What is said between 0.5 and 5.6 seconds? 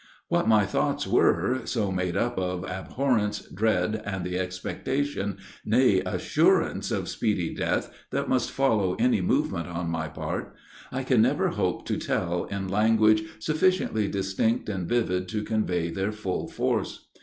thoughts were so made up of abhorrence, dread, and the expectation